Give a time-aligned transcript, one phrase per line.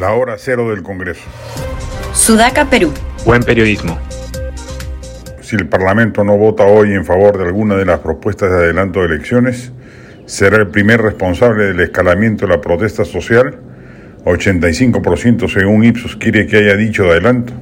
[0.00, 1.20] La hora cero del Congreso.
[2.14, 2.90] Sudaca, Perú.
[3.26, 3.98] Buen periodismo.
[5.42, 9.00] Si el Parlamento no vota hoy en favor de alguna de las propuestas de adelanto
[9.00, 9.72] de elecciones,
[10.24, 13.58] será el primer responsable del escalamiento de la protesta social.
[14.24, 17.52] 85% según Ipsos quiere que haya dicho de adelanto,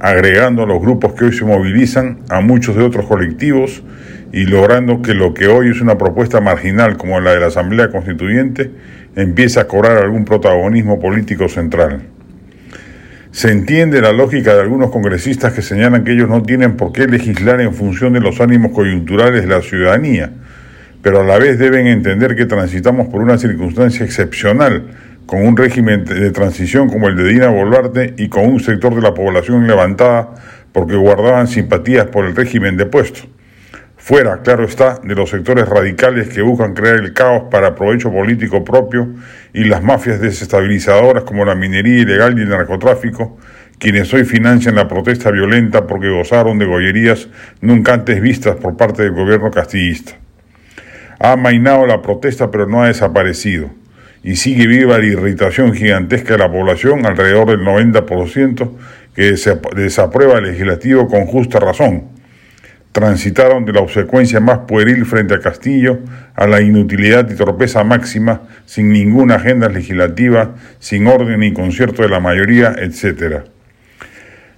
[0.00, 3.84] agregando a los grupos que hoy se movilizan a muchos de otros colectivos
[4.32, 7.90] y logrando que lo que hoy es una propuesta marginal como la de la Asamblea
[7.90, 8.70] Constituyente
[9.16, 12.02] empiece a cobrar algún protagonismo político central.
[13.30, 17.06] Se entiende la lógica de algunos congresistas que señalan que ellos no tienen por qué
[17.06, 20.30] legislar en función de los ánimos coyunturales de la ciudadanía,
[21.02, 24.84] pero a la vez deben entender que transitamos por una circunstancia excepcional,
[25.26, 29.02] con un régimen de transición como el de Dina Boluarte y con un sector de
[29.02, 30.30] la población levantada
[30.72, 33.28] porque guardaban simpatías por el régimen depuesto.
[34.08, 38.64] Fuera, claro está, de los sectores radicales que buscan crear el caos para provecho político
[38.64, 39.06] propio
[39.52, 43.36] y las mafias desestabilizadoras como la minería ilegal y el narcotráfico,
[43.78, 47.28] quienes hoy financian la protesta violenta porque gozaron de gollerías
[47.60, 50.12] nunca antes vistas por parte del gobierno castillista.
[51.18, 53.68] Ha amainado la protesta pero no ha desaparecido
[54.22, 58.70] y sigue viva la irritación gigantesca de la población, alrededor del 90%,
[59.14, 59.34] que
[59.76, 62.16] desaprueba el legislativo con justa razón
[62.98, 66.00] transitaron de la obsecuencia más pueril frente a Castillo
[66.34, 72.08] a la inutilidad y torpeza máxima, sin ninguna agenda legislativa, sin orden ni concierto de
[72.08, 73.44] la mayoría, etc.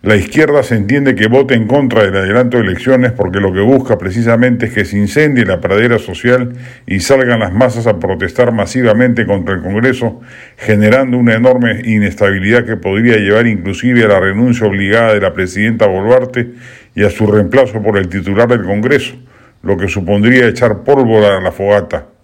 [0.00, 3.60] La izquierda se entiende que vote en contra del adelanto de elecciones porque lo que
[3.60, 6.52] busca precisamente es que se incendie la pradera social
[6.86, 10.20] y salgan las masas a protestar masivamente contra el Congreso,
[10.56, 15.88] generando una enorme inestabilidad que podría llevar inclusive a la renuncia obligada de la presidenta
[15.88, 16.48] Boluarte
[16.94, 19.16] y a su reemplazo por el titular del Congreso,
[19.64, 22.17] lo que supondría echar pólvora a la fogata.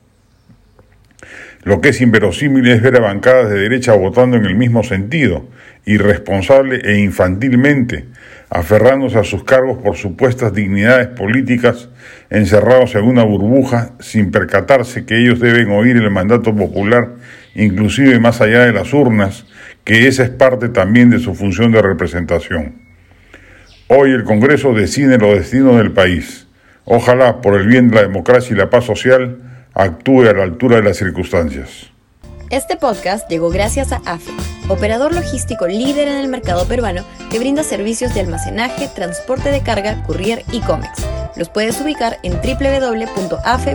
[1.65, 5.49] Lo que es inverosímil es ver a bancadas de derecha votando en el mismo sentido,
[5.87, 8.05] irresponsable e infantilmente,
[8.51, 11.89] aferrándose a sus cargos por supuestas dignidades políticas,
[12.29, 17.15] encerrados en una burbuja, sin percatarse que ellos deben oír el mandato popular,
[17.55, 19.47] inclusive más allá de las urnas,
[19.85, 22.75] que esa es parte también de su función de representación.
[23.89, 26.47] Hoy el Congreso decide los destinos del país.
[26.85, 29.39] Ojalá, por el bien de la democracia y la paz social,
[29.75, 31.91] actúe a la altura de las circunstancias.
[32.51, 34.31] Este podcast llegó gracias a AFE,
[34.69, 40.05] operador logístico líder en el mercado peruano que brinda servicios de almacenaje, transporte de carga,
[40.05, 41.05] courier y cómics.
[41.37, 43.73] Los puedes ubicar en www.afe.pe.